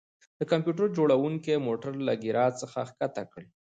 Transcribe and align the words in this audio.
د 0.39 0.41
کمپیوټر 0.51 0.87
جوړونکي 0.97 1.53
موټر 1.67 1.93
له 2.07 2.13
ګراج 2.23 2.53
څخه 2.61 2.77
ښکته 2.89 3.23
کړ 3.31 3.41